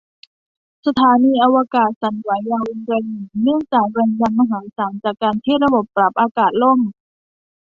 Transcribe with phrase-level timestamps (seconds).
[0.85, 3.05] สถานีอวกาศสั่นไหวอย่างรุนแรง
[3.41, 6.79] เนื่องจากแรงดันมหาศาลจากการที่ระบบปรับอากาศล่ม